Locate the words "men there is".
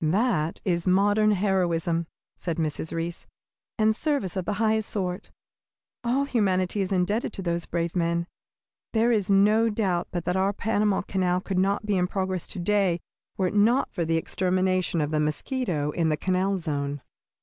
7.94-9.30